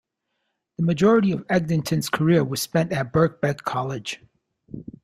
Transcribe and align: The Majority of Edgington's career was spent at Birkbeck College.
The 0.77 0.83
Majority 0.83 1.31
of 1.31 1.45
Edgington's 1.45 2.09
career 2.09 2.43
was 2.43 2.59
spent 2.59 2.91
at 2.91 3.13
Birkbeck 3.13 3.61
College. 3.65 4.19